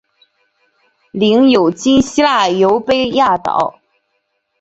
[1.11, 3.79] 领有今希腊优卑亚岛。